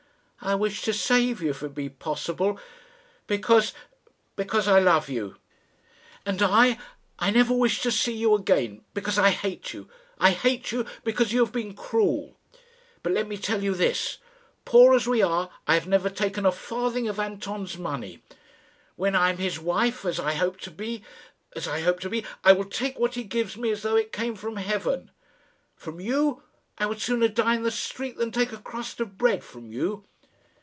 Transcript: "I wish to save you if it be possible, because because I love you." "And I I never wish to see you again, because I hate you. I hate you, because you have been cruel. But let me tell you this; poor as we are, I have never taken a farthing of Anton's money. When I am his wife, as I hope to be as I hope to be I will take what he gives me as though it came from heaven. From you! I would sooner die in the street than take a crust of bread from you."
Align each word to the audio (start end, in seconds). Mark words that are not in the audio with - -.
"I 0.43 0.55
wish 0.55 0.81
to 0.85 0.93
save 0.93 1.39
you 1.43 1.51
if 1.51 1.61
it 1.61 1.75
be 1.75 1.87
possible, 1.87 2.59
because 3.27 3.73
because 4.35 4.67
I 4.67 4.79
love 4.79 5.07
you." 5.07 5.35
"And 6.25 6.41
I 6.41 6.79
I 7.19 7.29
never 7.29 7.53
wish 7.53 7.79
to 7.83 7.91
see 7.91 8.13
you 8.15 8.33
again, 8.33 8.83
because 8.95 9.19
I 9.19 9.29
hate 9.29 9.71
you. 9.71 9.87
I 10.17 10.31
hate 10.31 10.71
you, 10.71 10.87
because 11.03 11.31
you 11.31 11.41
have 11.45 11.51
been 11.53 11.75
cruel. 11.75 12.37
But 13.03 13.13
let 13.13 13.27
me 13.27 13.37
tell 13.37 13.61
you 13.63 13.75
this; 13.75 14.17
poor 14.65 14.95
as 14.95 15.05
we 15.05 15.21
are, 15.21 15.51
I 15.67 15.75
have 15.75 15.85
never 15.85 16.09
taken 16.09 16.43
a 16.47 16.51
farthing 16.51 17.07
of 17.07 17.19
Anton's 17.19 17.77
money. 17.77 18.23
When 18.95 19.15
I 19.15 19.29
am 19.29 19.37
his 19.37 19.59
wife, 19.59 20.05
as 20.05 20.19
I 20.19 20.33
hope 20.33 20.59
to 20.61 20.71
be 20.71 21.03
as 21.55 21.67
I 21.67 21.81
hope 21.81 21.99
to 21.99 22.09
be 22.09 22.25
I 22.43 22.53
will 22.53 22.65
take 22.65 22.97
what 22.97 23.13
he 23.13 23.25
gives 23.25 23.57
me 23.57 23.69
as 23.69 23.83
though 23.83 23.95
it 23.95 24.11
came 24.11 24.33
from 24.35 24.55
heaven. 24.55 25.11
From 25.75 25.99
you! 25.99 26.41
I 26.79 26.87
would 26.87 26.99
sooner 26.99 27.27
die 27.27 27.53
in 27.57 27.61
the 27.61 27.69
street 27.69 28.17
than 28.17 28.31
take 28.31 28.51
a 28.51 28.57
crust 28.57 28.99
of 28.99 29.19
bread 29.19 29.43
from 29.43 29.67
you." 29.71 30.03